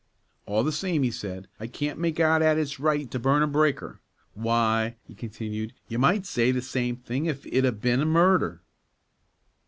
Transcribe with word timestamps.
"All 0.47 0.63
the 0.63 0.71
same," 0.71 1.03
he 1.03 1.11
said, 1.11 1.47
"I 1.59 1.67
can't 1.67 1.99
make 1.99 2.19
out 2.19 2.41
'at 2.41 2.57
it's 2.57 2.79
right 2.79 3.11
to 3.11 3.19
burn 3.19 3.43
a 3.43 3.47
breaker. 3.47 3.99
Why," 4.33 4.95
he 5.07 5.13
continued, 5.13 5.75
"you 5.89 5.99
might 5.99 6.25
say 6.25 6.49
the 6.49 6.63
same 6.63 6.95
thing 6.95 7.27
if 7.27 7.45
it'd 7.45 7.65
'a 7.65 7.71
been 7.71 8.07
murder." 8.07 8.63